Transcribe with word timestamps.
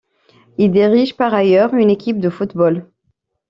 Il 0.57 0.71
dirige 0.71 1.15
par 1.15 1.31
ailleurs 1.31 1.75
une 1.75 1.91
équipe 1.91 2.19
de 2.19 2.31
football. 2.31 2.89